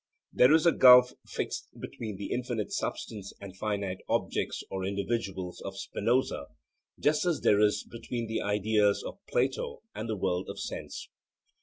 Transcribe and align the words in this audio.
There 0.33 0.51
is 0.51 0.65
a 0.65 0.71
gulf 0.71 1.13
fixed 1.27 1.79
between 1.79 2.17
the 2.17 2.31
infinite 2.31 2.71
substance 2.71 3.33
and 3.39 3.55
finite 3.55 3.99
objects 4.09 4.63
or 4.71 4.83
individuals 4.83 5.61
of 5.63 5.77
Spinoza, 5.77 6.47
just 6.99 7.23
as 7.23 7.41
there 7.41 7.59
is 7.59 7.83
between 7.83 8.25
the 8.25 8.41
ideas 8.41 9.03
of 9.03 9.19
Plato 9.29 9.83
and 9.93 10.09
the 10.09 10.17
world 10.17 10.47
of 10.49 10.57
sense. 10.59 11.07